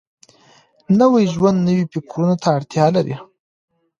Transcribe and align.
نوی 0.99 1.25
ژوند 1.33 1.57
نويو 1.65 1.89
فکرونو 1.93 2.35
ته 2.41 2.47
اړتيا 2.57 2.85
لري. 2.95 3.15